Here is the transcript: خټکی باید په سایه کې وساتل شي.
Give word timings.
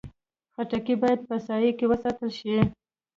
خټکی 0.53 0.95
باید 1.01 1.19
په 1.29 1.35
سایه 1.45 1.71
کې 1.77 1.85
وساتل 1.91 2.29
شي. 2.39 2.57